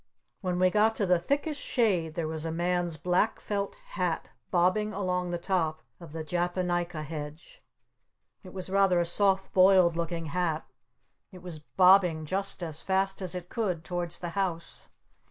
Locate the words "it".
8.43-8.51, 11.31-11.43, 13.35-13.47